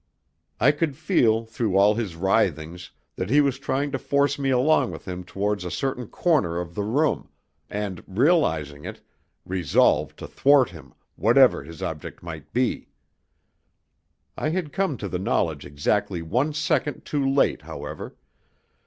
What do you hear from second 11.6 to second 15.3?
his object might be. I had come to the